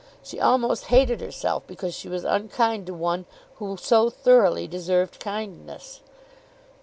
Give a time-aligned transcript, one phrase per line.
[0.23, 6.01] She almost hated herself because she was unkind to one who so thoroughly deserved kindness.